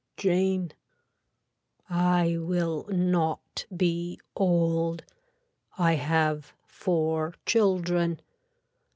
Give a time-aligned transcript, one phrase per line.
[0.17, 0.71] (Jane.)
[1.87, 5.03] I will not be old.
[5.77, 8.19] I have four children.